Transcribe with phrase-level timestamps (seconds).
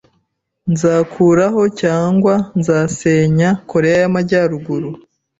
[0.71, 4.89] Nzakuraho cyangwa nzasenya Koreya y’Amajyaruguru